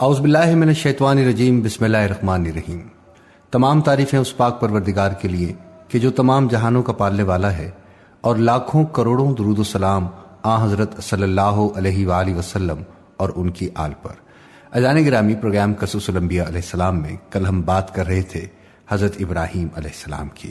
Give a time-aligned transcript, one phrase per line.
[0.00, 2.80] اعوذ باللہ من الشیطان الرجیم، بسم اللہ الرحمن الرحیم۔
[3.50, 5.52] تمام تعریفیں اس پاک پروردگار کے لیے
[5.88, 7.70] کہ جو تمام جہانوں کا پالنے والا ہے
[8.20, 10.06] اور لاکھوں کروڑوں درود و سلام
[10.42, 12.82] آ حضرت صلی اللہ علیہ وآلہ وسلم
[13.16, 14.12] اور ان کی آل پر۔
[14.70, 18.46] اذان گرامی پروگرام قصص الانبیاء علیہ السلام میں کل ہم بات کر رہے تھے
[18.88, 20.50] حضرت ابراہیم علیہ السلام کی۔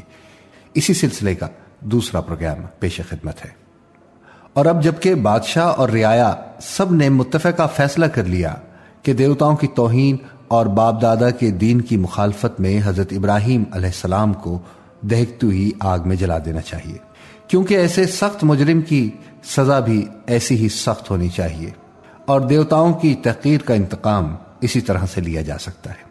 [0.73, 1.47] اسی سلسلے کا
[1.79, 3.49] دوسرا پروگرام پیش خدمت ہے۔
[4.53, 8.55] اور اب جبکہ بادشاہ اور رعایا سب نے متفقہ فیصلہ کر لیا
[9.05, 13.85] کہ دیوتاؤں کی توہین اور باپ دادا کے دین کی مخالفت میں حضرت ابراہیم علیہ
[13.85, 14.59] السلام کو
[15.01, 16.97] دہکتی ہوئی آگ میں جلا دینا چاہیے۔
[17.47, 19.09] کیونکہ ایسے سخت مجرم کی
[19.43, 21.69] سزا بھی ایسی ہی سخت ہونی چاہیے۔
[22.25, 26.03] اور دیوتاؤں کی تحقیر کا انتقام اسی طرح سے لیا جا سکتا ہے۔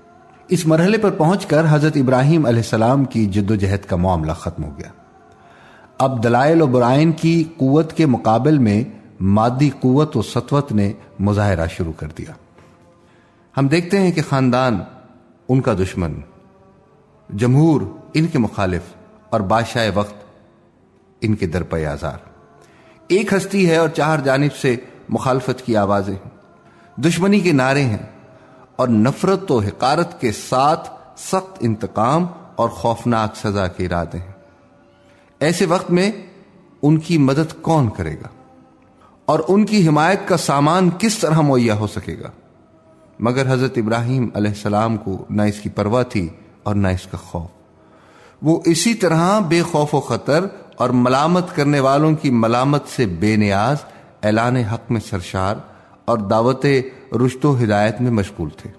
[0.48, 4.32] اس مرحلے پر پہنچ کر حضرت ابراہیم علیہ السلام کی جد و جہد کا معاملہ
[4.32, 4.88] ختم ہو گیا۔
[5.98, 8.84] اب دلائل و برائن کی قوت کے مقابل میں
[9.20, 12.32] مادی قوت و سطوت نے مظاہرہ شروع کر دیا۔
[13.56, 14.82] ہم دیکھتے ہیں کہ خاندان
[15.48, 16.14] ان کا دشمن،
[17.30, 17.80] جمہور
[18.14, 18.82] ان کے مخالف
[19.30, 20.14] اور بادشاہ وقت
[21.20, 22.18] ان کے درپے آزار۔
[23.08, 24.76] ایک ہستی ہے اور چار جانب سے
[25.08, 26.16] مخالفت کی آوازیں
[27.00, 28.18] دشمنی کے نعرے ہیں
[28.76, 34.32] اور نفرت و حقارت کے ساتھ سخت انتقام اور خوفناک سزا کے ارادے ہیں۔
[35.40, 36.12] ایسے وقت میں
[36.82, 38.28] ان کی مدد کون کرے گا؟
[39.24, 42.30] اور ان کی حمایت کا سامان کس طرح مہیا ہو سکے گا؟
[43.18, 46.28] مگر حضرت ابراہیم علیہ السلام کو نہ اس کی پرواہ تھی
[46.62, 47.50] اور نہ اس کا خوف۔
[48.42, 50.44] وہ اسی طرح بے خوف و خطر
[50.76, 53.76] اور ملامت کرنے والوں کی ملامت سے بے نیاز،
[54.22, 55.56] اعلان حق میں سرشار
[56.04, 56.66] اور دعوت
[57.26, 58.70] رشت و ہدایت میں مشغول تھے۔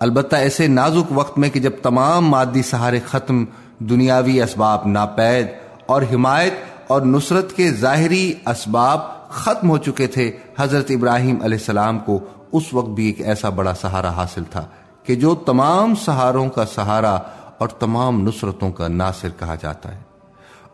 [0.00, 3.44] البتہ ایسے نازک وقت میں کہ جب تمام مادی سہارے ختم،
[3.78, 5.46] دنیاوی اسباب ناپید
[5.86, 6.52] اور حمایت
[6.86, 12.20] اور نصرت کے ظاہری اسباب ختم ہو چکے تھے، حضرت ابراہیم علیہ السلام کو
[12.56, 14.66] اس وقت بھی ایک ایسا بڑا سہارا حاصل تھا
[15.02, 17.14] کہ جو تمام سہاروں کا سہارا
[17.58, 20.00] اور تمام نصرتوں کا ناصر کہا جاتا ہے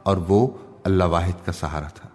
[0.03, 0.47] اور وہ
[0.85, 2.09] اللہ واحد کا سہارا تھا۔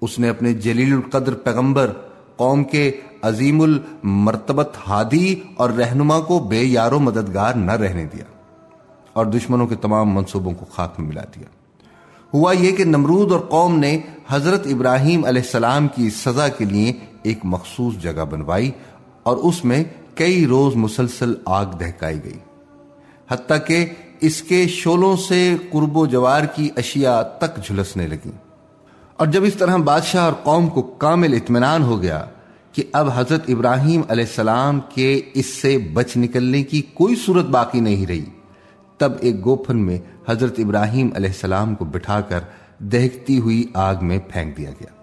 [0.00, 1.92] اس نے اپنے جلیل القدر پیغمبر،
[2.36, 2.90] قوم کے
[3.22, 8.24] عظیم المرتبت ہادی اور رہنما کو بے یارو مددگار نہ رہنے دیا
[9.12, 11.48] اور دشمنوں کے تمام منصوبوں کو خاک میں ملا دیا۔
[12.34, 13.98] ہوا یہ کہ نمرود اور قوم نے
[14.28, 16.92] حضرت ابراہیم علیہ السلام کی سزا کے لیے
[17.26, 18.70] ایک مخصوص جگہ بنوائی
[19.22, 19.82] اور اس میں
[20.14, 22.38] کئی روز مسلسل آگ دہکائی گئی۔
[23.28, 23.84] حتیٰ کہ
[24.20, 28.30] اس کے شولوں سے قرب و جوار کی اشیاء تک جھلسنے لگی
[29.16, 32.24] اور جب اس طرح بادشاہ اور قوم کو کامل اطمینان ہو گیا
[32.72, 37.80] کہ اب حضرت ابراہیم علیہ السلام کے اس سے بچ نکلنے کی کوئی صورت باقی
[37.80, 38.24] نہیں رہی،
[38.98, 39.98] تب ایک گوپن میں
[40.28, 42.40] حضرت ابراہیم علیہ السلام کو بٹھا کر
[42.78, 44.95] دہکتی ہوئی آگ میں پھینک دیا گیا۔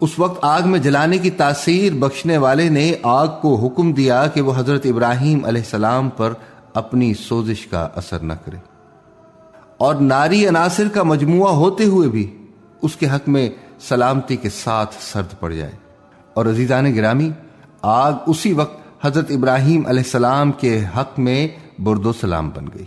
[0.00, 4.40] اس وقت آگ میں جلانے کی تاثیر بخشنے والے نے آگ کو حکم دیا کہ
[4.40, 6.32] وہ حضرت ابراہیم علیہ السلام پر
[6.74, 8.56] اپنی سوزش کا اثر نہ کرے۔
[9.78, 12.46] اور ناری عناصر کا مجموعہ ہوتے ہوئے بھی
[12.82, 13.50] اس کے حق میں
[13.80, 15.72] سلامتی کے ساتھ سرد پڑ جائے۔
[16.34, 17.30] اور عزیزان گرامی،
[17.82, 22.84] آگ اسی وقت حضرت ابراہیم علیہ السلام کے حق میں برد و سلام بن گئی۔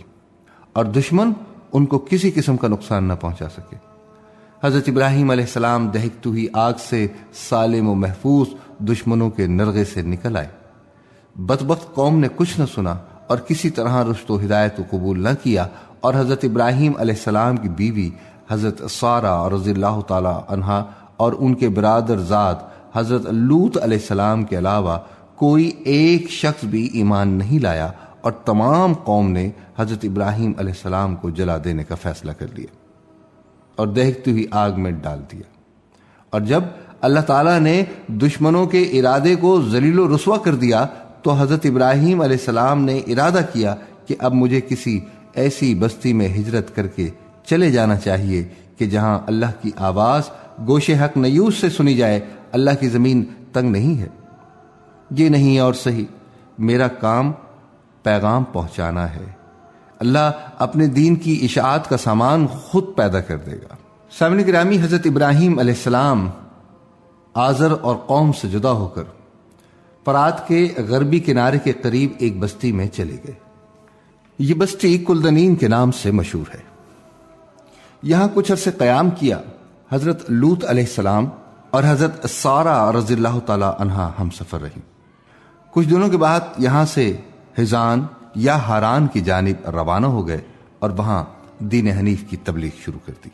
[0.72, 1.32] اور دشمن
[1.72, 3.87] ان کو کسی قسم کا نقصان نہ پہنچا سکے۔
[4.64, 7.06] حضرت ابراہیم علیہ السلام دہکتو ہی آگ سے
[7.48, 8.46] سالم و محفوظ
[8.78, 10.48] دشمنوں کے نرغے سے نکل آئے۔
[11.36, 12.94] بدبخت قوم نے کچھ نہ سنا
[13.26, 15.66] اور کسی طرح رشت و ہدایت کو قبول نہ کیا
[16.00, 18.10] اور حضرت ابراہیم علیہ السلام کی بیوی
[18.50, 20.84] حضرت سارا رضی اللہ تعالی عنہا
[21.16, 22.54] اور ان کے برادر زاد
[22.94, 24.98] حضرت لوت علیہ السلام کے علاوہ
[25.36, 27.90] کوئی ایک شخص بھی ایمان نہیں لایا
[28.20, 32.77] اور تمام قوم نے حضرت ابراہیم علیہ السلام کو جلا دینے کا فیصلہ کر لیا
[33.78, 35.42] اور دیکھتی ہوئی آگ میں ڈال دیا۔
[36.30, 36.62] اور جب
[37.00, 40.86] اللہ تعالیٰ نے دشمنوں کے ارادے کو ذلیل و رسوا کر دیا،
[41.22, 43.74] تو حضرت ابراہیم علیہ السلام نے ارادہ کیا
[44.06, 45.00] کہ اب مجھے کسی
[45.34, 47.08] ایسی بستی میں ہجرت کر کے
[47.46, 48.44] چلے جانا چاہیے
[48.78, 50.22] کہ جہاں اللہ کی آواز
[50.66, 52.20] گوش حق نیوز سے سنی جائے۔
[52.52, 54.08] اللہ کی زمین تنگ نہیں ہے۔
[55.10, 56.04] یہ نہیں اور صحیح،
[56.58, 57.32] میرا کام
[58.02, 59.37] پیغام پہنچانا ہے۔
[59.98, 63.76] اللہ اپنے دین کی اشاعت کا سامان خود پیدا کر دے گا۔
[64.18, 66.30] سامنے گرامی حضرت ابراہیم علیہ السلام
[67.34, 69.02] آزر اور قوم سے جدا ہو کر
[70.04, 73.34] پرات کے غربی کنارے کے قریب ایک بستی میں چلے گئے۔
[74.38, 76.62] یہ بستی کلدنین کے نام سے مشہور ہے۔
[78.02, 79.40] یہاں کچھ عرصے قیام کیا
[79.92, 81.26] حضرت لوت علیہ السلام
[81.70, 84.80] اور حضرت سارا رضی اللہ تعالی عنہ ہم سفر رہی۔
[85.70, 87.16] کچھ دنوں کے بعد یہاں سے
[87.58, 88.06] حزان
[88.38, 90.40] یا ہاران کی جانب روانہ ہو گئے
[90.78, 91.24] اور وہاں
[91.58, 93.30] دین حنیف کی تبلیغ شروع کر دی۔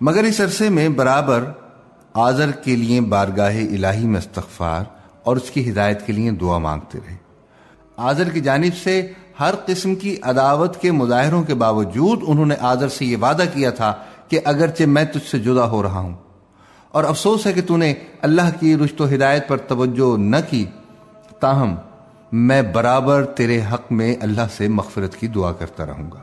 [0.00, 1.44] مگر اس عرصے میں برابر
[2.14, 4.84] آزر کے لیے بارگاہ الہی میں استغفار
[5.22, 7.16] اور اس کی ہدایت کے لیے دعا مانگتے رہے۔
[7.96, 12.88] آزر کی جانب سے ہر قسم کی عداوت کے مظاہروں کے باوجود انہوں نے آزر
[12.88, 13.94] سے یہ وعدہ کیا تھا
[14.28, 16.14] کہ اگرچہ میں تجھ سے جدا ہو رہا ہوں۔
[16.92, 20.64] اور افسوس ہے کہ تو نے اللہ کی رشت و ہدایت پر توجہ نہ کی،
[21.40, 21.74] تاہم
[22.38, 26.18] میں برابر تیرے حق میں اللہ سے مغفرت کی دعا کرتا رہوں گا۔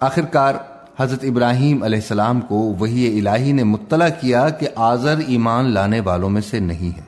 [0.00, 0.54] آخر کار
[0.98, 6.30] حضرت ابراہیم علیہ السلام کو وہی الہی نے مطلع کیا کہ آزر ایمان لانے والوں
[6.30, 7.02] میں سے نہیں ہے۔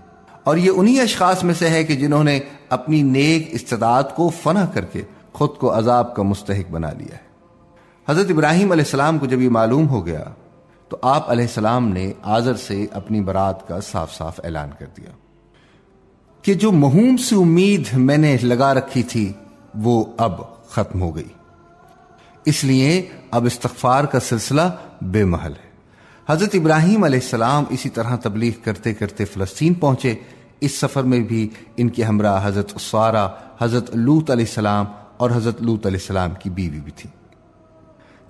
[0.44, 4.66] اور یہ انہی اشخاص میں سے ہے کہ جنہوں نے اپنی نیک استعداد کو فنا
[4.66, 5.02] کر کے
[5.32, 7.22] خود کو عذاب کا مستحق بنا لیا ہے۔
[8.08, 10.24] حضرت ابراہیم علیہ السلام کو جب یہ معلوم ہو گیا
[10.88, 15.10] تو آپ علیہ السلام نے آزر سے اپنی برات کا صاف صاف اعلان کر دیا۔
[16.44, 19.32] کہ جو مہوم سے امید میں نے لگا رکھی تھی،
[19.74, 20.32] وہ اب
[20.68, 21.28] ختم ہو گئی۔
[22.44, 24.62] اس لیے اب استغفار کا سلسلہ
[25.02, 25.70] بے محل ہے۔
[26.28, 30.14] حضرت ابراہیم علیہ السلام اسی طرح تبلیغ کرتے کرتے فلسطین پہنچے۔
[30.60, 33.28] اس سفر میں بھی ان کے ہمراہ حضرت اسوارا
[33.60, 34.84] حضرت لوت علیہ السلام
[35.16, 37.10] اور حضرت لوت علیہ السلام کی بیوی بھی تھی۔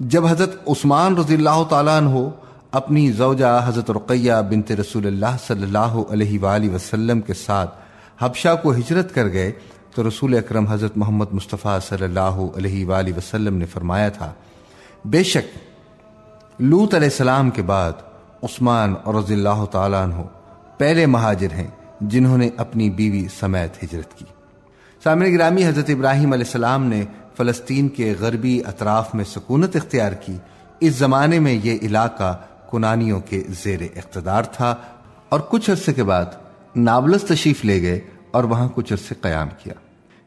[0.01, 2.29] جب حضرت عثمان رضی اللہ تعالیٰ عنہ
[2.73, 7.84] اپنی زوجہ حضرت رقیہ بنت رسول اللہ صلی اللہ علیہ وآلہ وسلم کے ساتھ
[8.19, 9.51] حبشہ کو ہجرت کر گئے
[9.95, 14.33] تو رسول اکرم حضرت محمد مصطفیٰ صلی اللہ علیہ وآلہ وسلم نے فرمایا تھا،
[15.05, 15.47] بے شک
[16.61, 17.93] لوت علیہ السلام کے بعد
[18.43, 20.23] عثمان اور رضی اللہ تعالیٰ عنہ
[20.79, 21.67] پہلے مہاجر ہیں
[22.01, 24.25] جنہوں نے اپنی بیوی سمیت ہجرت کی۔
[25.03, 27.05] سامنے گرامی حضرت ابراہیم علیہ السلام نے
[27.37, 30.37] فلسطین کے غربی اطراف میں سکونت اختیار کی۔
[30.81, 32.37] اس زمانے میں یہ علاقہ
[32.71, 34.75] کنانیوں کے زیر اقتدار تھا
[35.29, 36.43] اور کچھ عرصے کے بعد
[36.77, 38.01] نابلس تشریف لے گئے
[38.31, 39.75] اور وہاں کچھ عرصے قیام کیا۔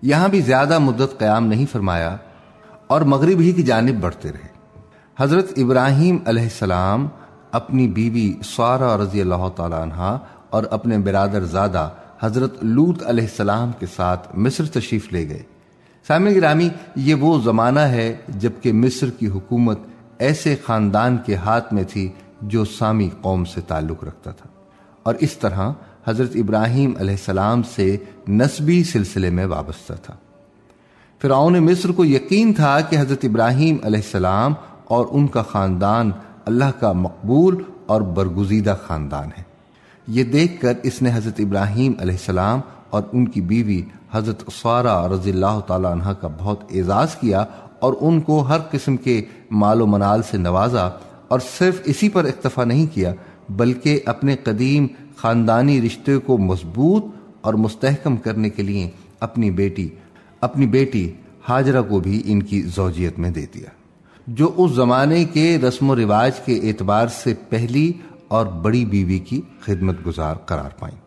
[0.01, 2.17] یہاں بھی زیادہ مدت قیام نہیں فرمایا
[2.87, 4.47] اور مغرب ہی کی جانب بڑھتے رہے۔
[5.19, 7.07] حضرت ابراہیم علیہ السلام
[7.51, 10.17] اپنی بیوی سوارا رضی اللہ تعالیٰ عنہ
[10.49, 11.89] اور اپنے برادر زادہ
[12.19, 15.43] حضرت لوت علیہ السلام کے ساتھ مصر تشریف لے گئے۔
[16.07, 19.79] سامع گرامی، یہ وہ زمانہ ہے جبکہ مصر کی حکومت
[20.19, 22.11] ایسے خاندان کے ہاتھ میں تھی
[22.41, 24.49] جو سامی قوم سے تعلق رکھتا تھا۔
[25.03, 25.71] اور اس طرح
[26.07, 27.97] حضرت ابراہیم علیہ السلام سے
[28.29, 30.15] نسبی سلسلے میں وابستہ تھا۔
[31.21, 36.11] فرعون مصر کو یقین تھا کہ حضرت ابراہیم علیہ السلام اور ان کا خاندان
[36.45, 39.43] اللہ کا مقبول اور برگزیدہ خاندان ہے۔
[40.07, 43.81] یہ دیکھ کر اس نے حضرت ابراہیم علیہ السلام اور ان کی بیوی
[44.11, 47.45] حضرت سوارا رضی اللہ تعالی عنہ کا بہت اعزاز کیا
[47.79, 49.21] اور ان کو ہر قسم کے
[49.51, 50.89] مال و منال سے نوازا
[51.27, 53.13] اور صرف اسی پر اکتفا نہیں کیا،
[53.49, 57.05] بلکہ اپنے قدیم خاندانی رشتے کو مضبوط
[57.41, 59.89] اور مستحکم کرنے کے لیے اپنی بیٹی
[60.41, 61.11] اپنی بیٹی
[61.49, 63.69] حاجرہ کو بھی ان کی زوجیت میں دے دیا۔
[64.27, 67.91] جو اس زمانے کے رسم و رواج کے اعتبار سے پہلی
[68.27, 70.97] اور بڑی بیوی کی خدمت گزار قرار پائیں۔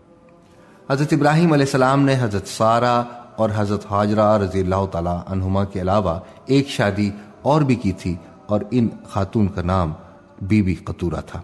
[0.92, 3.02] حضرت ابراہیم علیہ السلام نے حضرت سارا
[3.36, 7.10] اور حضرت حاجرہ رضی اللہ تعالی عنہما کے علاوہ ایک شادی
[7.42, 8.14] اور بھی کی تھی
[8.46, 9.92] اور ان خاتون کا نام
[10.42, 11.42] بی بی قطورہ تھا۔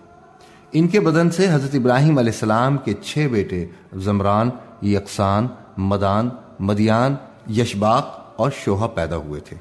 [0.78, 4.50] ان کے بدن سے حضرت ابراہیم علیہ السلام کے چھ بیٹے، زمران،
[4.86, 5.46] یکسان،
[5.76, 6.28] مدان،
[6.60, 7.14] مدیان،
[7.50, 9.56] یشباق اور شوہا پیدا ہوئے تھے۔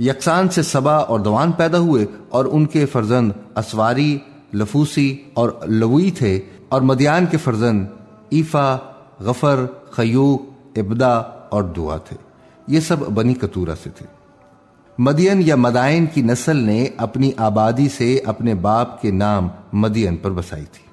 [0.00, 4.18] یکسان سے سبا اور دوان پیدا ہوئے اور ان کے فرزند اسواری،
[4.54, 7.86] لفوسی اور لوئی تھے اور مدیان کے فرزند
[8.30, 8.76] ایفا،
[9.20, 10.40] غفر، خیوق،
[10.76, 11.12] ابدا
[11.48, 12.16] اور دعا تھے۔
[12.66, 14.19] یہ سب بنی کتورا سے تھے۔
[15.02, 20.30] مدین یا مدائن کی نسل نے اپنی آبادی سے اپنے باپ کے نام مدین پر
[20.30, 20.84] بسائی تھی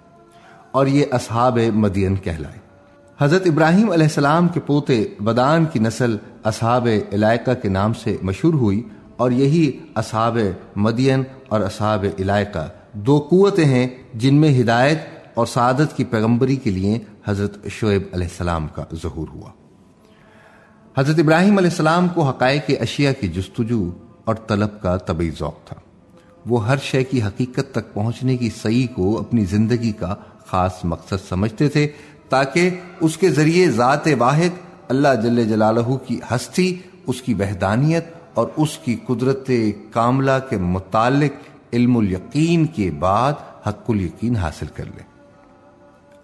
[0.72, 2.60] اور یہ اصحاب مدین کہلائے۔
[3.20, 8.54] حضرت ابراہیم علیہ السلام کے پوتے بدان کی نسل اصحاب علاقہ کے نام سے مشہور
[8.54, 8.84] ہوئی
[9.18, 10.38] اور یہی اصحاب
[10.76, 15.00] مدین اور اصحاب علاقہ دو قوتیں ہیں جن میں ہدایت
[15.34, 19.50] اور سعادت کی پیغمبری کے لیے حضرت شعیب علیہ السلام کا ظہور ہوا۔
[20.98, 23.92] حضرت ابراہیم علیہ السلام کو حقائق اشیاء کی جستجو
[24.24, 25.76] اور طلب کا طبی ذوق تھا۔
[26.46, 31.30] وہ ہر شے کی حقیقت تک پہنچنے کی صحیح کو اپنی زندگی کا خاص مقصد
[31.30, 31.88] سمجھتے تھے
[32.30, 32.70] تاکہ
[33.02, 36.76] اس کے ذریعے ذات واحد اللہ جل جلالہ کی ہستی،
[37.08, 39.52] اس کی وحدانیت اور اس کی قدرت
[39.92, 41.34] کاملہ کے متعلق
[41.74, 43.34] علم الیقین کے بعد
[43.68, 45.17] حق الیقین حاصل کر لے۔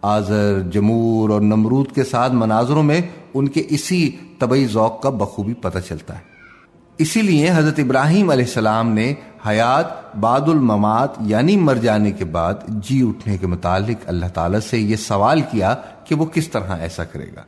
[0.03, 3.01] آزر جمور اور نمرود کے ساتھ مناظروں میں
[3.33, 6.21] ان کے اسی طبعی ذوق کا بخوبی پتہ چلتا ہے۔
[6.97, 9.13] اسی لیے حضرت ابراہیم علیہ السلام نے
[9.47, 14.77] حیات بعد الممات یعنی مر جانے کے بعد جی اٹھنے کے متعلق اللہ تعالیٰ سے
[14.77, 17.41] یہ سوال کیا کہ وہ کس طرح ایسا کرے گا۔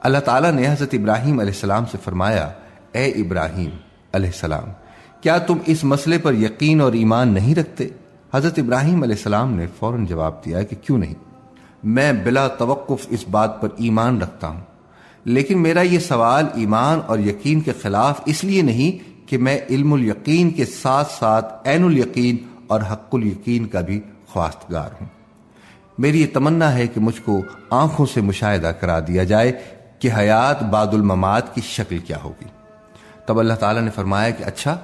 [0.00, 2.48] اللہ تعالیٰ نے حضرت ابراہیم علیہ السلام سے فرمایا،
[2.92, 3.70] اے ابراہیم
[4.12, 4.70] علیہ السلام،
[5.20, 7.88] کیا تم اس مسئلے پر یقین اور ایمان نہیں رکھتے؟
[8.34, 11.31] حضرت ابراہیم علیہ السلام نے فوراً جواب دیا کہ کیوں نہیں؟
[11.84, 14.60] میں بلا توقف اس بات پر ایمان رکھتا ہوں۔
[15.24, 19.92] لیکن میرا یہ سوال ایمان اور یقین کے خلاف اس لیے نہیں کہ میں علم
[19.92, 22.36] الیقین کے ساتھ ساتھ عین الیقین
[22.66, 25.08] اور حق الیقین کا بھی خواستگار ہوں۔
[25.98, 29.52] میری یہ تمنا ہے کہ مجھ کو آنکھوں سے مشاہدہ کرا دیا جائے
[29.98, 32.44] کہ حیات بعد الممات کی شکل کیا ہوگی۔
[33.26, 34.78] تب اللہ تعالیٰ نے فرمایا کہ اچھا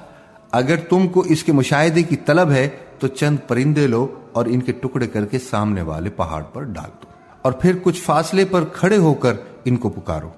[0.51, 4.61] اگر تم کو اس کے مشاہدے کی طلب ہے تو چند پرندے لو اور ان
[4.61, 7.07] کے ٹکڑے کر کے سامنے والے پہاڑ پر ڈال دو
[7.41, 9.33] اور پھر کچھ فاصلے پر کھڑے ہو کر
[9.65, 10.29] ان کو پکارو۔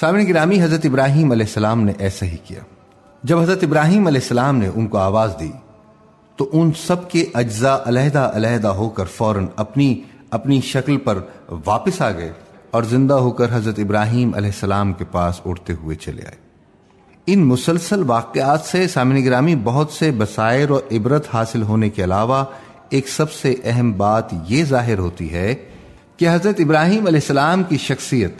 [0.00, 2.60] سامنے گرامی، حضرت ابراہیم علیہ السلام نے ایسا ہی کیا۔
[3.22, 5.50] جب حضرت ابراہیم علیہ السلام نے ان کو آواز دی،
[6.36, 11.18] تو ان سب کے اجزاء علیحدہ علیحدہ ہو کر فوراً اپنی اپنی شکل پر
[11.64, 12.32] واپس آ گئے
[12.70, 16.43] اور زندہ ہو کر حضرت ابراہیم علیہ السلام کے پاس اڑتے ہوئے چلے آئے۔
[17.26, 22.44] ان مسلسل واقعات سے سامنے گرامی بہت سے بسائر اور عبرت حاصل ہونے کے علاوہ
[22.88, 25.54] ایک سب سے اہم بات یہ ظاہر ہوتی ہے
[26.16, 28.32] کہ حضرت ابراہیم علیہ السلام کی شخصیت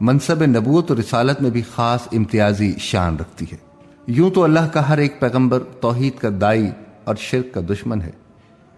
[0.00, 3.56] منصب نبوت و رسالت میں بھی خاص امتیازی شان رکھتی ہے۔
[4.06, 6.70] یوں تو اللہ کا ہر ایک پیغمبر توحید کا دائی
[7.04, 8.10] اور شرک کا دشمن ہے۔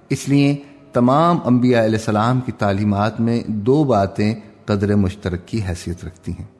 [0.09, 0.57] اس لیے
[0.93, 6.60] تمام انبیاء علیہ السلام کی تعلیمات میں دو باتیں قدر مشترک کی حیثیت رکھتی ہیں۔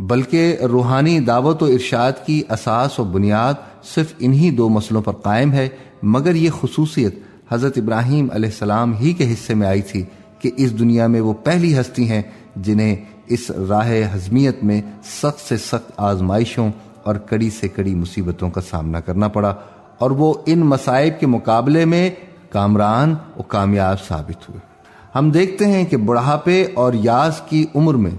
[0.00, 5.52] بلکہ روحانی دعوت و ارشاد کی اساس و بنیاد صرف انہی دو مسئلوں پر قائم
[5.52, 5.68] ہے،
[6.02, 7.14] مگر یہ خصوصیت
[7.52, 10.04] حضرت ابراہیم علیہ السلام ہی کے حصے میں آئی تھی
[10.38, 12.22] کہ اس دنیا میں وہ پہلی ہستی ہیں
[12.56, 12.96] جنہیں
[13.26, 16.70] اس راہ حزمیت میں سخت سے سخت آزمائشوں
[17.02, 19.54] اور کڑی سے کڑی مصیبتوں کا سامنا کرنا پڑا
[19.98, 22.10] اور وہ ان مسائب کے مقابلے میں
[22.50, 24.60] کامران و کامیاب ثابت ہوئے۔
[25.14, 28.10] ہم دیکھتے ہیں کہ بڑھاپے اور یاس کی عمر میں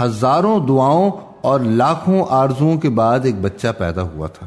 [0.00, 4.46] ہزاروں دعاؤں اور لاکھوں آرزوؤں کے بعد ایک بچہ پیدا ہوا تھا۔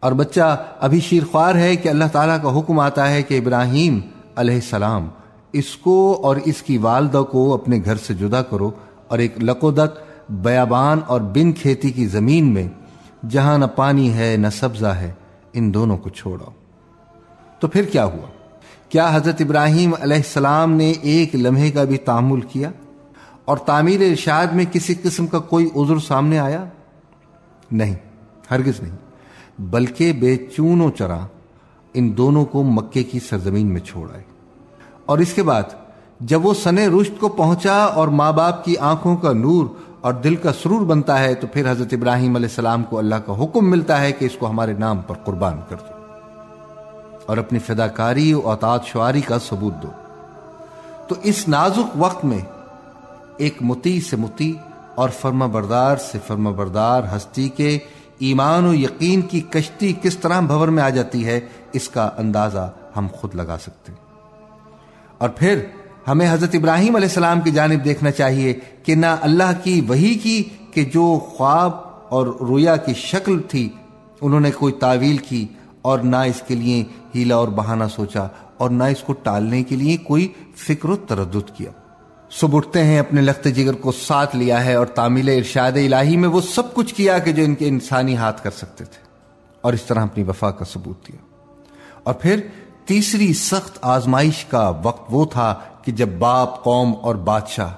[0.00, 4.00] اور بچہ ابھی شیرخوار ہے کہ اللہ تعالیٰ کا حکم آتا ہے کہ ابراہیم
[4.36, 5.08] علیہ السلام
[5.52, 8.70] اس کو اور اس کی والدہ کو اپنے گھر سے جدا کرو
[9.08, 9.98] اور ایک لقودک
[10.30, 12.68] بیابان اور بن کھیتی کی زمین میں،
[13.30, 15.12] جہاں نہ پانی ہے نہ سبزہ ہے،
[15.52, 16.44] ان دونوں کو چھوڑو۔
[17.60, 18.26] تو پھر کیا ہوا؟
[18.88, 22.70] کیا حضرت ابراہیم علیہ السلام نے ایک لمحے کا بھی تعمل کیا؟
[23.48, 26.64] اور تعمیر ارشاد میں کسی قسم کا کوئی عذر سامنے آیا؟
[27.72, 27.94] نہیں،
[28.50, 28.96] ہرگز نہیں،
[29.58, 31.18] بلکہ بے چون و چرا
[31.94, 34.22] ان دونوں کو مکے کی سرزمین میں چھوڑ آئے۔
[35.06, 35.62] اور اس کے بعد
[36.20, 39.66] جب وہ سنے رشت کو پہنچا اور ماں باپ کی آنکھوں کا نور
[40.00, 43.44] اور دل کا سرور بنتا ہے، تو پھر حضرت ابراہیم علیہ السلام کو اللہ کا
[43.44, 46.16] حکم ملتا ہے کہ اس کو ہمارے نام پر قربان کر دو
[47.26, 49.88] اور اپنی فداکاری و اطاعت شعاری کا ثبوت دو۔
[51.08, 52.38] تو اس نازک وقت میں
[53.38, 54.52] ایک متی سے متی
[54.94, 57.78] اور فرما بردار سے فرما بردار ہستی کے
[58.18, 61.40] ایمان و یقین کی کشتی کس طرح بھور میں آ جاتی ہے،
[61.72, 63.98] اس کا اندازہ ہم خود لگا سکتے ہیں۔
[65.18, 65.64] اور پھر
[66.08, 70.42] ہمیں حضرت ابراہیم علیہ السلام کی جانب دیکھنا چاہیے کہ نہ اللہ کی وہی کی
[70.72, 71.72] کہ جو خواب
[72.08, 73.68] اور رویا کی شکل تھی،
[74.20, 75.46] انہوں نے کوئی تعویل کی
[75.82, 78.26] اور نہ اس کے لیے ہیلا اور بہانہ سوچا
[78.56, 81.70] اور نہ اس کو ٹالنے کے لیے کوئی فکر و تردد کیا۔
[82.30, 86.28] سب اٹھتے ہیں، اپنے لخت جگر کو ساتھ لیا ہے اور تعمیل ارشاد الہی میں
[86.28, 89.00] وہ سب کچھ کیا کہ جو ان کے انسانی ہاتھ کر سکتے تھے۔
[89.60, 91.44] اور اس طرح اپنی وفا کا ثبوت دیا۔
[92.02, 92.40] اور پھر
[92.84, 95.54] تیسری سخت آزمائش کا وقت وہ تھا
[95.84, 97.72] کہ جب باپ، قوم اور بادشاہ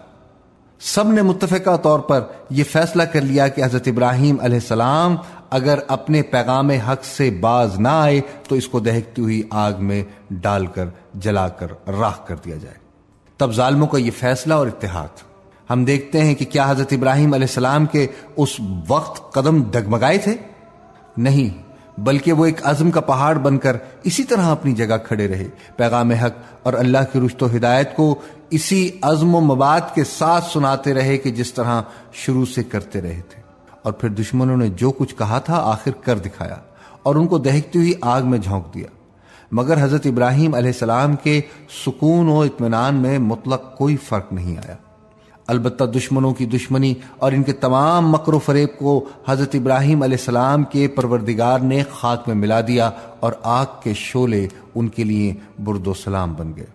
[0.80, 5.16] سب نے متفقہ طور پر یہ فیصلہ کر لیا کہ حضرت ابراہیم علیہ السلام
[5.50, 10.04] اگر اپنے پیغام حق سے باز نہ آئے تو اس کو دہکتی ہوئی آگ میں
[10.30, 12.79] ڈال کر، جلا کر، راہ کر دیا جائے۔
[13.40, 15.09] تب ظالموں کا یہ فیصلہ اور اتحاد۔
[15.70, 18.06] ہم دیکھتے ہیں کہ کیا حضرت ابراہیم علیہ السلام کے
[18.37, 20.35] اس وقت قدم ڈگمگائے تھے؟
[21.16, 21.62] نہیں،
[22.00, 26.11] بلکہ وہ ایک عزم کا پہاڑ بن کر اسی طرح اپنی جگہ کھڑے رہے۔ پیغام
[26.11, 26.32] حق
[26.62, 28.14] اور اللہ کی رشت و ہدایت کو
[28.50, 31.82] اسی عزم و مباد کے ساتھ سناتے رہے کہ جس طرح
[32.12, 33.42] شروع سے کرتے رہے تھے۔
[33.82, 36.56] اور پھر دشمنوں نے جو کچھ کہا تھا آخر کر دکھایا
[37.02, 39.00] اور ان کو دہکتی ہوئی آگ میں جھونک دیا۔
[39.52, 41.40] مگر حضرت ابراہیم علیہ السلام کے
[41.87, 44.75] سکون و اطمینان میں مطلق کوئی فرق نہیں آیا۔
[45.47, 50.16] البتہ دشمنوں کی دشمنی اور ان کے تمام مکر و فریب کو حضرت ابراہیم علیہ
[50.19, 52.90] السلام کے پروردگار نے خاک میں ملا دیا
[53.21, 56.66] اور آگ کے شولے ان کے لیے برد و سلام بن گئے۔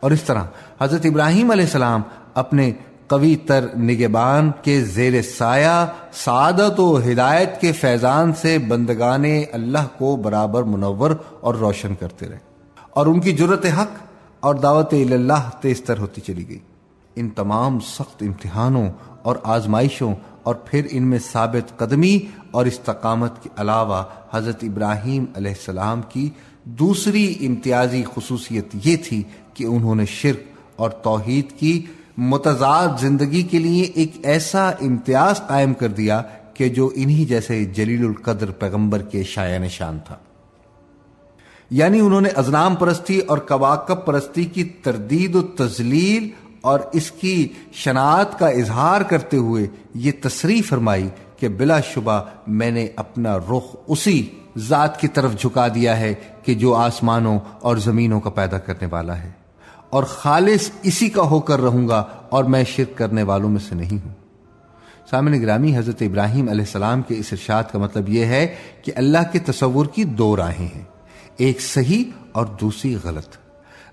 [0.00, 0.42] اور اس طرح
[0.80, 2.02] حضرت ابراہیم علیہ السلام
[2.34, 2.72] اپنے
[3.06, 10.16] قوی تر نگبان کے زیر سایہ، سعادت و ہدایت کے فیضان سے بندگان اللہ کو
[10.16, 12.38] برابر منور اور روشن کرتے رہے۔
[12.90, 14.06] اور ان کی جرت حق
[14.40, 16.58] اور دعوت اللہ تیز تر ہوتی چلی گئی۔
[17.16, 18.88] ان تمام سخت امتحانوں
[19.22, 22.18] اور آزمائشوں اور پھر ان میں ثابت قدمی
[22.50, 26.30] اور استقامت کے علاوہ حضرت ابراہیم علیہ السلام کی
[26.64, 29.22] دوسری امتیازی خصوصیت یہ تھی
[29.54, 30.40] کہ انہوں نے شرک
[30.76, 36.22] اور توحید کی متضاد زندگی کے لیے ایک ایسا امتیاز قائم کر دیا
[36.54, 40.16] کہ جو انہی جیسے جلیل القدر پیغمبر کے شاع نشان تھا۔
[41.70, 46.28] یعنی انہوں نے ازنام پرستی اور کواکب پرستی کی تردید و تزلیل
[46.60, 52.70] اور اس کی شناعت کا اظہار کرتے ہوئے یہ تصریح فرمائی کہ بلا شبہ میں
[52.70, 58.20] نے اپنا رخ اسی ذات کی طرف جھکا دیا ہے کہ جو آسمانوں اور زمینوں
[58.20, 59.43] کا پیدا کرنے والا ہے۔
[59.94, 63.74] اور خالص اسی کا ہو کر رہوں گا اور میں شرک کرنے والوں میں سے
[63.74, 64.12] نہیں ہوں۔
[65.10, 69.18] سامن گرامی حضرت ابراہیم علیہ السلام کے اس ارشاد کا مطلب یہ ہے کہ اللہ
[69.32, 70.84] کے تصور کی دو راہیں ہیں،
[71.36, 73.36] ایک صحیح اور دوسری غلط۔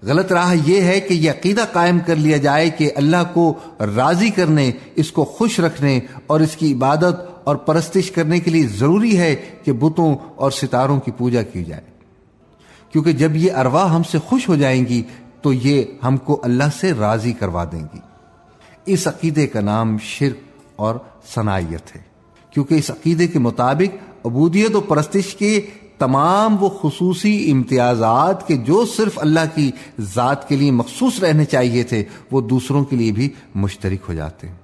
[0.04, 3.54] غلط راہ یہ ہے کہ یہ عقیدہ قائم کر لیا جائے کہ اللہ کو
[3.96, 8.68] راضی کرنے، اس کو خوش رکھنے اور اس کی عبادت اور پرستش کرنے کے لیے
[8.68, 11.82] ضروری ہے کہ بتوں اور ستاروں کی پوجا کی جائے۔
[12.92, 15.02] کیونکہ جب یہ ارواح ہم سے خوش ہو جائیں گی
[15.42, 18.00] تو یہ ہم کو اللہ سے راضی کروا دیں گی۔
[18.86, 20.38] اس عقیدے کا نام شرک
[20.76, 20.96] اور
[21.36, 22.02] صنائیت ہے۔
[22.50, 23.96] کیونکہ اس عقیدے کے مطابق
[24.28, 25.62] عبودیت و پرستش کے
[25.98, 31.84] تمام وہ خصوصی امتیازات کے جو صرف اللہ کی ذات کے لیے مخصوص رہنے چاہیے
[31.84, 34.56] تھے، وہ دوسروں کے لیے بھی مشترک ہو جاتے ہیں۔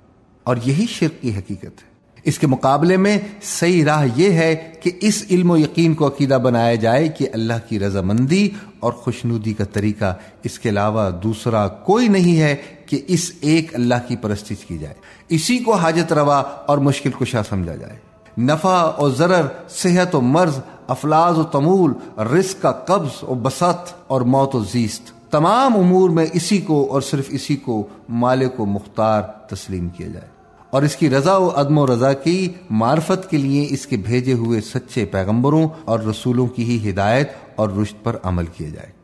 [0.43, 4.91] اور یہی شرک کی حقیقت ہے۔ اس کے مقابلے میں صحیح راہ یہ ہے کہ
[5.01, 9.63] اس علم و یقین کو عقیدہ بنایا جائے کہ اللہ کی رضامندی اور خوشنودی کا
[9.63, 12.55] طریقہ اس کے علاوہ دوسرا کوئی نہیں ہے
[12.85, 14.95] کہ اس ایک اللہ کی پرستش کی جائے۔
[15.29, 17.95] اسی کو حاجت روا اور مشکل کشا سمجھا جائے۔
[18.41, 24.21] نفع اور ضرر، صحت و مرض، افلاز و تمول رزق کا قبض و بسط اور
[24.21, 29.21] موت و زیست۔ تمام امور میں اسی کو اور صرف اسی کو مالک و مختار
[29.21, 30.36] تسلیم کیا جائے۔
[30.69, 34.33] اور اس کی رضا و عدم و رضا کی معرفت کے لیے اس کے بھیجے
[34.33, 38.97] ہوئے سچے پیغمبروں اور رسولوں کی ہی ہدایت اور رشت پر عمل کیا جائے۔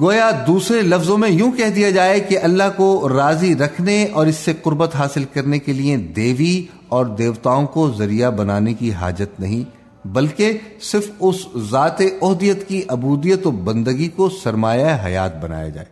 [0.00, 4.36] گویا دوسرے لفظوں میں یوں کہہ دیا جائے کہ اللہ کو راضی رکھنے اور اس
[4.36, 9.78] سے قربت حاصل کرنے کے لیے دیوی اور دیوتاؤں کو ذریعہ بنانے کی حاجت نہیں،
[10.08, 15.86] بلکہ صرف اس ذات عہدیت کی عبودیت و بندگی کو سرمایہ حیات بنایا جائے۔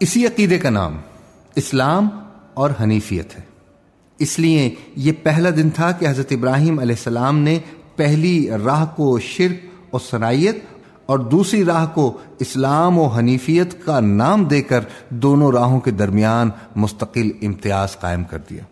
[0.00, 1.00] اسی عقیدے کا نام
[1.54, 2.08] اسلام
[2.54, 3.51] اور حنیفیت ہے۔
[4.22, 7.58] اس لیے یہ پہلا دن تھا کہ حضرت ابراہیم علیہ السلام نے
[7.96, 10.58] پہلی راہ کو شرک اور صنائیت
[11.06, 14.80] اور دوسری راہ کو اسلام و حنیفیت کا نام دے کر
[15.10, 18.62] دونوں راہوں کے درمیان مستقل امتیاز قائم کر دیا۔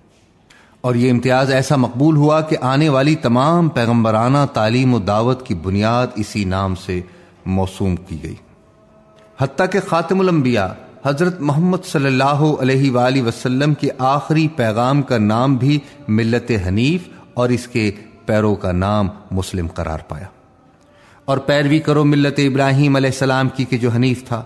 [0.80, 5.54] اور یہ امتیاز ایسا مقبول ہوا کہ آنے والی تمام پیغمبرانہ تعلیم و دعوت کی
[5.54, 7.00] بنیاد اسی نام سے
[7.46, 8.34] موسوم کی گئی۔
[9.38, 10.68] حتیٰ کہ خاتم الانبیاء
[11.04, 17.08] حضرت محمد صلی اللہ علیہ وآلہ وسلم کے آخری پیغام کا نام بھی ملت حنیف
[17.34, 17.90] اور اس کے
[18.26, 20.26] پیروں کا نام مسلم قرار پایا۔
[21.24, 24.42] اور پیروی کرو ملت ابراہیم علیہ السلام کی کہ جو حنیف تھا۔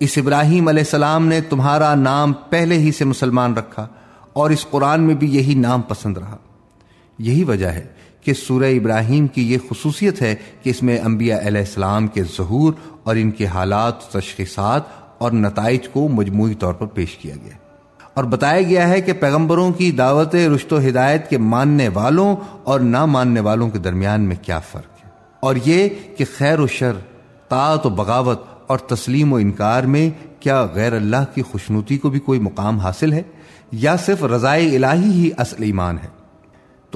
[0.00, 3.86] اس ابراہیم علیہ السلام نے تمہارا نام پہلے ہی سے مسلمان رکھا
[4.32, 6.36] اور اس قرآن میں بھی یہی نام پسند رہا۔
[7.18, 7.86] یہی وجہ ہے
[8.24, 12.72] کہ سورہ ابراہیم کی یہ خصوصیت ہے کہ اس میں انبیاء علیہ السلام کے ظہور
[13.02, 17.52] اور ان کے حالات تشخیصات اور نتائج کو مجموعی طور پر پیش کیا گیا
[18.14, 22.80] اور بتایا گیا ہے کہ پیغمبروں کی دعوت رشت و ہدایت کے ماننے والوں اور
[22.80, 26.92] نہ ماننے والوں کے درمیان میں کیا فرق ہے؟ اور یہ کہ خیر و شر،
[27.48, 32.20] طاعت و بغاوت اور تسلیم و انکار میں کیا غیر اللہ کی خوشنوتی کو بھی
[32.20, 33.22] کوئی مقام حاصل ہے؟
[33.72, 36.25] یا صرف رضائے الہی ہی اصل ایمان ہے؟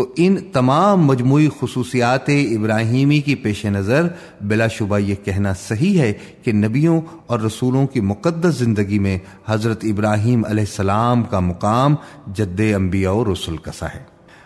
[0.01, 4.09] تو ان تمام مجموعی خصوصیات ابراہیمی کی پیش نظر
[4.41, 9.81] بلا شبہ یہ کہنا صحیح ہے کہ نبیوں اور رسولوں کی مقدس زندگی میں حضرت
[9.83, 11.95] ابراہیم علیہ السلام کا مقام
[12.27, 14.01] جد انبیاء و رسول کسا ہے۔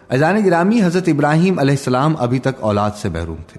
[0.09, 3.59] اجان گرامی حضرت ابراہیم علیہ السلام ابھی تک اولاد سے محروم تھے۔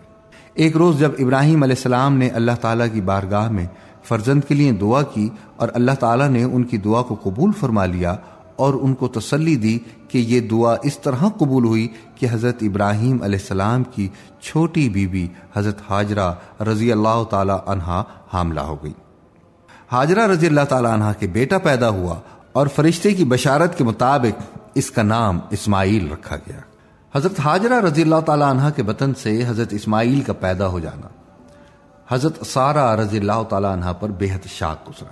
[0.54, 3.66] ایک روز جب ابراہیم علیہ السلام نے اللہ تعالیٰ کی بارگاہ میں
[4.04, 7.86] فرزند کے لیے دعا کی اور اللہ تعالیٰ نے ان کی دعا کو قبول فرما
[7.86, 8.16] لیا
[8.56, 13.24] اور ان کو تسلی دی کہ یہ دعا اس طرح قبول ہوئی کہ حضرت ابراہیم
[13.24, 14.10] علیہ السلام کی
[14.42, 18.94] چھوٹی بیوی بی حضرت حاجرہ رضی اللہ تعالی عنہا حاملہ ہو گئی۔
[19.92, 22.16] حاجرہ رضی اللہ تعالی عنہ کے بیٹا پیدا ہوا
[22.52, 24.42] اور فرشتے کی بشارت کے مطابق
[24.76, 26.60] اس کا نام اسماعیل رکھا گیا۔
[27.16, 31.08] حضرت حاجرہ رضی اللہ تعالیٰ عنہ کے وطن سے حضرت اسماعیل کا پیدا ہو جانا۔
[32.10, 35.12] حضرت سارہ رضی اللہ تعالیٰ عنہ پر بے حد شاک گزرا۔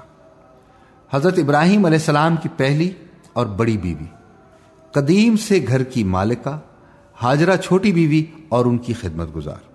[1.17, 2.91] حضرت ابراہیم علیہ السلام کی پہلی
[3.33, 4.05] اور بڑی بیوی۔
[4.91, 6.59] قدیم سے گھر کی مالکہ،
[7.21, 9.73] حاجرہ چھوٹی بیوی اور ان کی خدمت گزار۔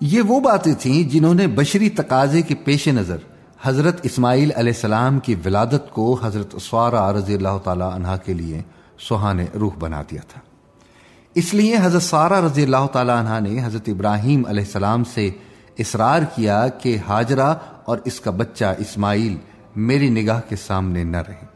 [0.00, 3.16] یہ وہ باتیں تھیں جنہوں نے بشری تقاضے کے پیش نظر
[3.62, 8.62] حضرت اسماعیل علیہ السلام کی ولادت کو حضرت سوارہ رضی اللہ تعالیٰ عنہ کے لیے
[9.08, 10.40] سہانے روح بنا دیا تھا۔
[11.34, 15.30] اس لیے حضرت سارہ رضی اللہ تعالیٰ عنہ نے حضرت ابراہیم علیہ السلام سے
[15.78, 19.36] اصرار کیا کہ حاجرہ اور اس کا بچہ اسماعیل
[19.76, 21.51] میری نگاہ کے سامنے نہ رہیں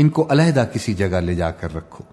[0.00, 2.04] ان کو علیحدہ کسی جگہ لے جا کر رکھو۔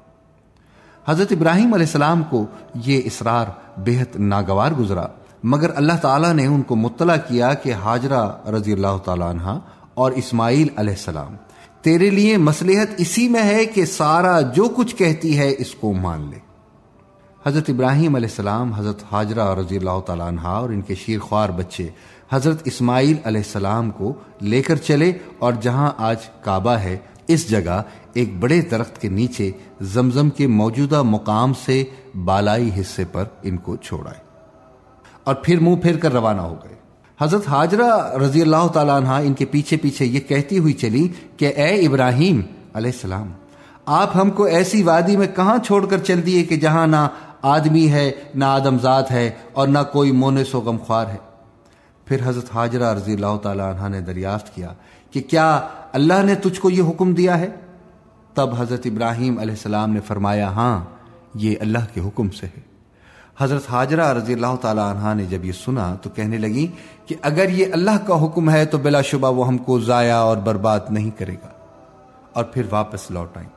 [1.08, 2.46] حضرت ابراہیم علیہ السلام کو
[2.76, 3.46] یہ اسرار
[3.78, 5.06] بےحد ناگوار گزرا،
[5.44, 9.60] مگر اللہ تعالیٰ نے ان کو مطلع کیا کہ حاجرہ رضی اللہ تعالیٰ عنہ
[9.94, 11.36] اور اسماعیل علیہ السلام،
[11.82, 16.28] تیرے لیے مسلحت اسی میں ہے کہ سارا جو کچھ کہتی ہے اس کو مان
[16.32, 16.40] لے۔
[17.46, 21.50] حضرت ابراہیم علیہ السلام، حضرت حاجرہ رضی اللہ تعالیٰ عنہ اور ان کے شیر خوار
[21.50, 21.90] بچے
[22.32, 27.82] حضرت اسماعیل علیہ السلام کو لے کر چلے اور جہاں آج کعبہ ہے اس جگہ
[28.14, 29.52] ایک بڑے درخت کے نیچے
[29.94, 31.84] زمزم کے موجودہ مقام سے
[32.26, 34.20] بالائی حصے پر ان کو چھوڑائے
[35.24, 36.76] اور پھر منہ پھیر کر روانہ ہو گئے۔
[37.20, 41.54] حضرت حاجرہ رضی اللہ تعالیٰ عنہ ان کے پیچھے پیچھے یہ کہتی ہوئی چلی کہ
[41.56, 42.42] اے ابراہیم
[42.74, 43.32] علیہ السلام،
[43.86, 47.08] آپ ہم کو ایسی وادی میں کہاں چھوڑ کر چل دیے کہ جہاں نہ
[47.42, 51.18] آدمی ہے، نہ آدم ذات ہے اور نہ کوئی مونس و غمخوار ہے؟
[52.08, 54.74] پھر حضرت حاجرہ رضی اللہ تعالیٰ عنہ نے دریافت کیا
[55.12, 57.48] کہ کیا اللہ نے تجھ کو یہ حکم دیا ہے؟
[58.34, 60.86] تب حضرت ابراہیم علیہ السلام نے فرمایا ہاں
[61.34, 62.68] یہ اللہ کے حکم سے ہے۔
[63.40, 66.68] حضرت حاجرہ رضی اللہ تعالیٰ عنہ نے جب یہ سنا تو کہنے لگی
[67.06, 70.38] کہ اگر یہ اللہ کا حکم ہے تو بلا شبہ وہ ہم کو ضائع اور
[70.38, 71.48] برباد نہیں کرے گا۔
[72.34, 73.50] اور پھر واپس لوٹ آئیں۔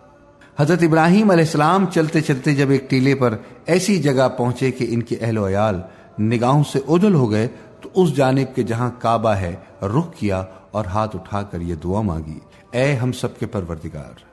[0.59, 3.37] حضرت ابراہیم علیہ السلام چلتے چلتے جب ایک ٹیلے پر
[3.67, 5.81] ایسی جگہ پہنچے کہ ان کے اہل و عیال
[6.23, 7.49] نگاہوں سے اجل ہو گئے
[7.81, 12.00] تو اس جانب کے جہاں کعبہ ہے رخ کیا اور ہاتھ اٹھا کر یہ دعا
[12.00, 12.38] مانگی،
[12.70, 14.28] اے ہم سب کے پروردگار،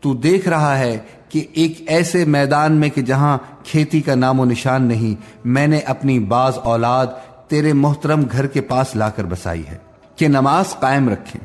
[0.00, 0.98] تو دیکھ رہا ہے
[1.28, 5.78] کہ ایک ایسے میدان میں کہ جہاں کھیتی کا نام و نشان نہیں، میں نے
[5.86, 7.06] اپنی بعض اولاد
[7.48, 9.76] تیرے محترم گھر کے پاس لا کر بسائی ہے،
[10.16, 11.40] کہ نماز قائم رکھیں،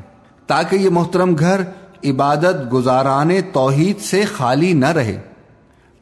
[0.48, 1.60] تاکہ یہ محترم گھر
[2.04, 5.18] عبادت گزاران توحید سے خالی نہ رہے۔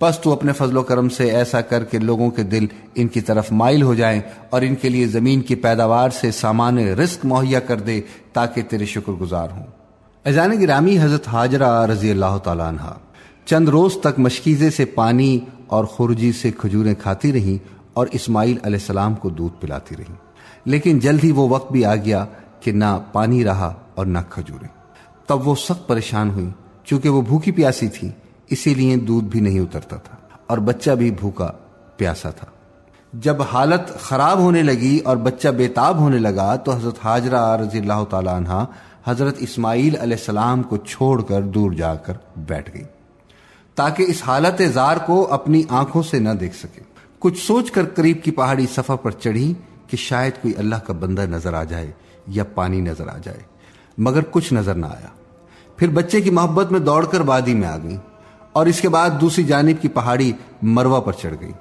[0.05, 3.21] پس تو اپنے فضل و کرم سے ایسا کر کے لوگوں کے دل ان کی
[3.21, 7.61] طرف مائل ہو جائیں اور ان کے لیے زمین کی پیداوار سے سامان رزق مہیا
[7.61, 8.01] کر دے
[8.33, 9.67] تاکہ تیرے شکر گزار ہوں۔
[10.25, 12.93] ایزان گرامی حضرت حاجرہ رضی اللہ تعالیٰ عنہ،
[13.45, 18.79] چند روز تک مشکیزے سے پانی اور خرجی سے کھجوریں کھاتی رہیں اور اسماعیل علیہ
[18.81, 20.15] السلام کو دودھ پلاتی رہیں۔
[20.65, 22.27] لیکن جلد ہی وہ وقت بھی آ گیا
[22.61, 24.69] کہ نہ پانی رہا اور نہ کھجوریں۔
[25.27, 26.51] تب وہ سخت پریشان ہوئی
[26.85, 28.11] چونکہ وہ بھوکی پیاسی تھی
[28.51, 31.51] اسی لیے دودھ بھی نہیں اترتا تھا اور بچہ بھی بھوکا
[31.97, 32.47] پیاسا تھا۔
[33.13, 38.05] جب حالت خراب ہونے لگی اور بچہ بےتاب ہونے لگا تو حضرت حاجرہ رضی اللہ
[38.11, 38.65] تعالیٰ عنہ
[39.07, 42.85] حضرت اسماعیل علیہ السلام کو چھوڑ کر دور جا کر بیٹھ گئی
[43.75, 46.83] تاکہ اس حالت زار کو اپنی آنکھوں سے نہ دیکھ سکے۔
[47.19, 49.55] کچھ سوچ کر قریب کی پہاڑی صفحہ پر چڑھی
[49.89, 51.91] کہ شاید کوئی اللہ کا بندہ نظر آ جائے
[52.27, 53.41] یا پانی نظر آ جائے،
[53.99, 55.09] مگر کچھ نظر نہ آیا۔
[55.77, 57.97] پھر بچے کی محبت میں دوڑ کر وادی میں آ گئی۔
[58.55, 61.53] اور اس کے بعد دوسری جانب کی پہاڑی مروا پر چڑھ گئی۔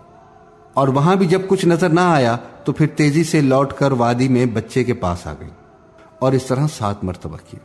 [0.73, 4.27] اور وہاں بھی جب کچھ نظر نہ آیا تو پھر تیزی سے لوٹ کر وادی
[4.27, 5.49] میں بچے کے پاس آ گئی
[6.19, 7.60] اور اس طرح سات مرتبہ کیا۔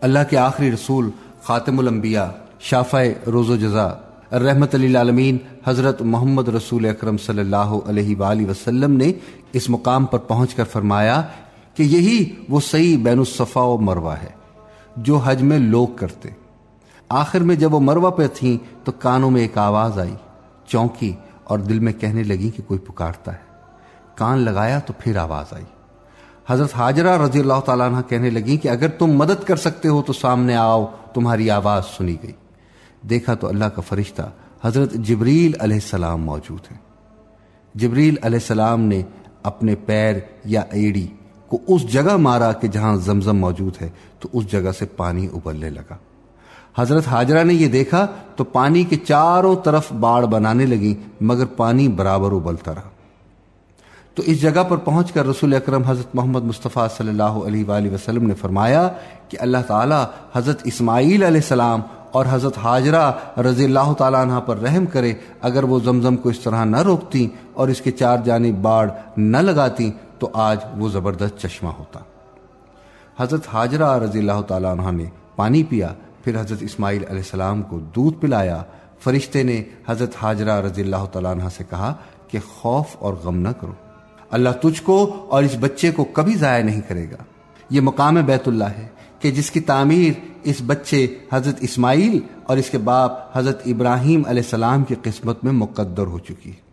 [0.00, 1.10] اللہ کے آخری رسول
[1.42, 2.26] خاتم الانبیاء
[2.60, 3.88] شافع روز و جزا
[4.32, 9.12] رحمت علی حضرت محمد رسول اکرم صلی اللہ علیہ وآلہ وسلم نے
[9.52, 11.22] اس مقام پر پہنچ کر فرمایا
[11.74, 14.30] کہ یہی وہ صحیح بین الصفا و مروا ہے
[14.96, 16.28] جو حج میں لوگ کرتے۔
[17.10, 20.14] آخر میں جب وہ مروا پہ تھیں تو کانوں میں ایک آواز آئی،
[20.66, 21.12] چونکی
[21.44, 23.38] اور دل میں کہنے لگی کہ کوئی پکارتا ہے۔
[24.14, 25.64] کان لگایا تو پھر آواز آئی۔
[26.48, 30.02] حضرت حاجرہ رضی اللہ تعالیٰ عنہ کہنے لگی کہ اگر تم مدد کر سکتے ہو
[30.02, 32.32] تو سامنے آؤ، تمہاری آواز سنی گئی۔
[33.02, 34.22] دیکھا تو اللہ کا فرشتہ
[34.64, 36.76] حضرت جبریل علیہ السلام موجود ہے
[37.74, 39.02] جبریل علیہ السلام نے
[39.42, 41.06] اپنے پیر یا ایڑی
[41.48, 43.88] کو اس جگہ مارا کہ جہاں زمزم موجود ہے،
[44.20, 45.96] تو اس جگہ سے پانی ابلنے لگا۔
[46.78, 48.06] حضرت حاجرہ نے یہ دیکھا
[48.36, 52.88] تو پانی کے چاروں طرف باڑ بنانے لگی، مگر پانی برابر ابلتا رہا۔
[54.14, 57.92] تو اس جگہ پر پہنچ کر رسول اکرم حضرت محمد مصطفیٰ صلی اللہ علیہ وآلہ
[57.94, 58.88] وسلم نے فرمایا
[59.28, 60.02] کہ اللہ تعالی
[60.34, 61.80] حضرت اسماعیل علیہ السلام
[62.10, 63.10] اور حضرت حاجرہ
[63.46, 67.26] رضی اللہ تعالیٰ عنہ پر رحم کرے، اگر وہ زمزم کو اس طرح نہ روکتی
[67.54, 72.00] اور اس کے چار جانب باڑ نہ لگاتی تو آج وہ زبردست چشمہ ہوتا۔
[73.18, 75.04] حضرت حاجرہ رضی اللہ تعالیٰ عنہ نے
[75.36, 75.92] پانی پیا
[76.24, 78.62] پھر حضرت اسماعیل علیہ السلام کو دودھ پلایا۔
[79.00, 81.94] فرشتے نے حضرت حاجرہ رضی اللہ تعالیٰ عنہ سے کہا
[82.28, 83.72] کہ خوف اور غم نہ کرو۔
[84.30, 87.16] اللہ تجھ کو اور اس بچے کو کبھی ضائع نہیں کرے گا۔
[87.70, 92.70] یہ مقام بیت اللہ ہے کہ جس کی تعمیر اس بچے حضرت اسماعیل اور اس
[92.70, 96.70] کے باپ حضرت ابراہیم علیہ السلام کی قسمت میں مقدر ہو چکی۔ ہے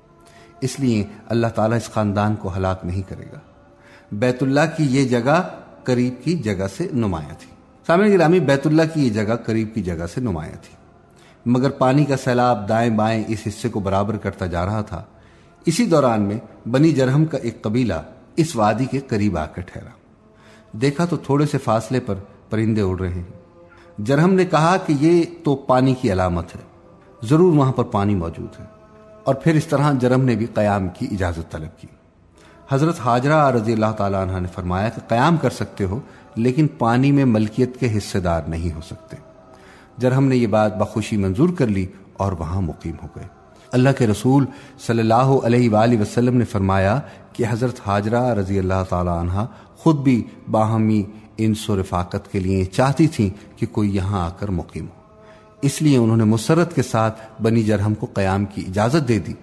[0.61, 3.39] اس لیے اللہ تعالیٰ اس خاندان کو ہلاک نہیں کرے گا۔
[4.11, 5.41] بیت اللہ کی یہ جگہ
[5.83, 7.56] قریب کی جگہ سے نمایاں تھی۔
[7.87, 10.75] سامع گرامی بیت اللہ کی یہ جگہ قریب کی جگہ سے نمایاں تھی۔
[11.45, 15.03] مگر پانی کا سیلاب دائیں بائیں اس حصے کو برابر کرتا جا رہا تھا۔
[15.65, 17.93] اسی دوران میں بنی جرہم کا ایک قبیلہ
[18.35, 19.89] اس وادی کے قریب آ کر ٹھہرا۔
[20.71, 22.15] دیکھا تو تھوڑے سے فاصلے پر
[22.49, 23.23] پرندے اڑ رہے ہیں۔
[23.97, 26.61] جرہم نے کہا کہ یہ تو پانی کی علامت ہے۔
[27.23, 28.65] ضرور وہاں پر پانی موجود ہے۔
[29.23, 31.87] اور پھر اس طرح جرم نے بھی قیام کی اجازت طلب کی۔
[32.69, 35.99] حضرت حاجرہ رضی اللہ تعالیٰ عنہ نے فرمایا کہ قیام کر سکتے ہو
[36.37, 39.17] لیکن پانی میں ملکیت کے حصے دار نہیں ہو سکتے۔
[39.97, 43.23] جرہم نے یہ بات بخوشی منظور کر لی اور وہاں مقیم ہو گئے۔
[43.71, 44.45] اللہ کے رسول
[44.87, 46.99] صلی اللہ علیہ وآلہ وسلم نے فرمایا
[47.33, 49.45] کہ حضرت حاجرہ رضی اللہ تعالی عنہ
[49.77, 51.03] خود بھی باہمی
[51.37, 55.01] انس و رفاقت کے لیے چاہتی تھیں کہ کوئی یہاں آ کر مقیم ہو۔
[55.61, 59.33] اس لیے انہوں نے مسرت کے ساتھ بنی جرہم کو قیام کی اجازت دے دی۔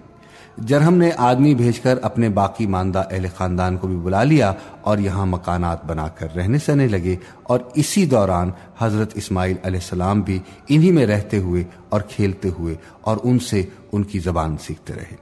[0.57, 4.97] جرہم نے آدمی بھیج کر اپنے باقی ماندہ اہل خاندان کو بھی بلا لیا اور
[4.97, 10.39] یہاں مکانات بنا کر رہنے سہنے لگے اور اسی دوران حضرت اسماعیل علیہ السلام بھی
[10.67, 15.15] انہی میں رہتے ہوئے اور کھیلتے ہوئے اور ان سے ان کی زبان سیکھتے رہے۔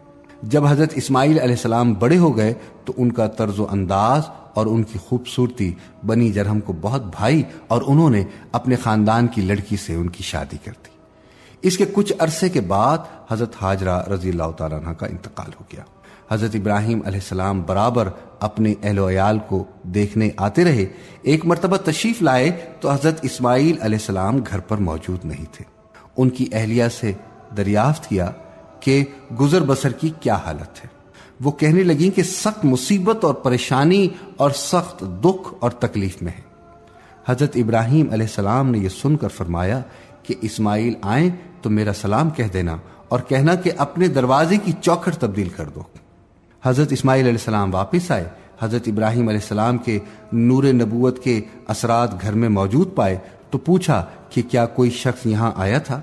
[0.44, 2.54] جب حضرت اسماعیل علیہ السلام بڑے ہو گئے
[2.86, 4.22] تو ان کا طرز و انداز
[4.54, 5.74] اور ان کی خوبصورتی
[6.06, 10.24] بنی جرہم کو بہت بھائی اور انہوں نے اپنے خاندان کی لڑکی سے ان کی
[10.24, 10.93] شادی کر دی۔
[11.64, 12.98] اس کے کچھ عرصے کے بعد
[13.32, 15.84] حضرت حاجرہ رضی اللہ تعالیٰ عنہ کا انتقال ہو گیا۔
[16.32, 20.86] حضرت ابراہیم علیہ السلام برابر اپنے اہل و عیال کو دیکھنے آتے رہے،
[21.22, 25.66] ایک مرتبہ تشریف لائے تو حضرت اسماعیل علیہ السلام گھر پر موجود نہیں تھے۔
[26.18, 27.12] ان کی اہلیہ سے
[27.58, 28.32] دریافت کیا
[28.80, 29.04] کہ
[29.40, 30.88] گزر بسر کی کیا حالت ہے۔
[31.42, 36.42] وہ کہنے لگیں کہ سخت مصیبت اور پریشانی اور سخت دکھ اور تکلیف میں ہے
[37.28, 39.82] حضرت ابراہیم علیہ السلام نے یہ سن کر فرمایا
[40.24, 41.30] کہ اسماعیل آئیں
[41.64, 42.78] تو میرا سلام کہہ دینا
[43.10, 45.82] اور کہنا کہ اپنے دروازے کی چوکھٹ تبدیل کر دو۔
[46.64, 50.00] حضرت اسماعیل علیہ السلام واپس آئے۔ حضرت ابراہیم علیہ السلام کے
[50.34, 53.18] نور نبوت کے اثرات گھر میں موجود پائے
[53.50, 56.02] تو پوچھا کہ کیا کوئی شخص یہاں آیا تھا؟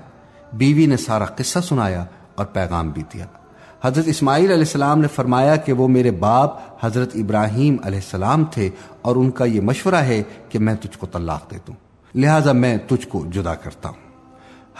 [0.53, 3.25] بیوی نے سارا قصہ سنایا اور پیغام بھی دیا۔
[3.83, 6.51] حضرت اسماعیل علیہ السلام نے فرمایا کہ وہ میرے باپ
[6.85, 8.69] حضرت ابراہیم علیہ السلام تھے
[9.01, 11.75] اور ان کا یہ مشورہ ہے کہ میں تجھ کو طلاق دے دوں۔
[12.15, 14.10] لہٰذا میں تجھ کو جدا کرتا ہوں۔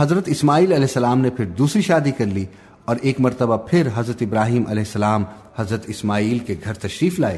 [0.01, 2.45] حضرت اسماعیل علیہ السلام نے پھر دوسری شادی کر لی
[2.85, 5.23] اور ایک مرتبہ پھر حضرت ابراہیم علیہ السلام
[5.55, 7.37] حضرت اسماعیل کے گھر تشریف لائے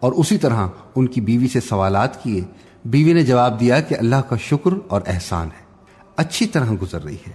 [0.00, 2.40] اور اسی طرح ان کی بیوی سے سوالات کیے۔
[2.84, 5.64] بیوی نے جواب دیا کہ اللہ کا شکر اور احسان ہے۔
[6.16, 7.32] اچھی طرح گزر رہی ہے۔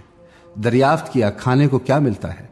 [0.60, 2.46] دریافت کیا کھانے کو کیا ملتا ہے؟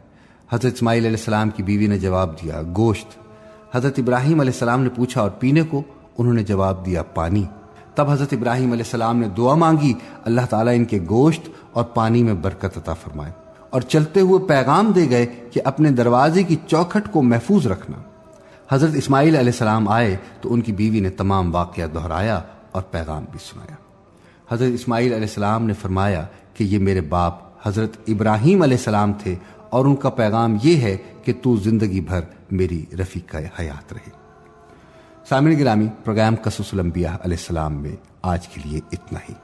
[0.51, 3.07] حضرت اسماعیل علیہ السلام کی بیوی نے جواب دیا، گوشت۔
[3.77, 5.83] حضرت ابراہیم علیہ السلام نے پوچھا اور پینے کو؟
[6.19, 7.45] انہوں نے جواب دیا، پانی۔
[7.95, 9.93] تب حضرت ابراہیم علیہ السلام نے دعا مانگی،
[10.25, 13.33] اللہ تعالیٰ ان کے گوشت اور پانی میں برکت عطا فرمائے۔
[13.71, 17.97] اور چلتے ہوئے پیغام دے گئے کہ اپنے دروازے کی چوکھٹ کو محفوظ رکھنا۔
[18.71, 22.41] حضرت اسماعیل علیہ السلام آئے تو ان کی بیوی نے تمام واقعہ دہرایا
[22.73, 23.75] اور پیغام بھی سنایا۔
[24.51, 27.35] حضرت اسماعیل علیہ السلام نے فرمایا کہ یہ میرے باپ
[27.69, 29.35] حضرت ابراہیم علیہ السلام تھے
[29.71, 34.11] اور ان کا پیغام یہ ہے کہ تو زندگی بھر میری رفیق حیات رہے۔
[35.29, 39.35] سامن گرامی، پروگرام قصص الانبیاء علیہ السلام میں آج کے لیے اتنا ہی۔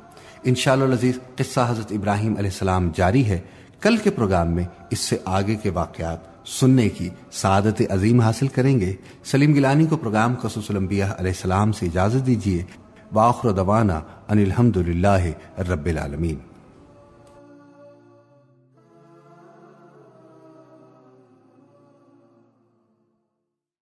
[0.44, 3.40] انشاءاللہ العزیز قصہ حضرت ابراہیم علیہ السلام جاری ہے۔
[3.80, 8.80] کل کے پروگرام میں اس سے آگے کے واقعات سننے کی سعادت عظیم حاصل کریں
[8.80, 12.62] گے۔ سلیم گلانی کو پروگرام قصص الانبیاء علیہ السلام سے اجازت دیجیے
[13.12, 15.26] واخر دوانا ان الحمد للہ
[15.58, 16.47] رب العالمین۔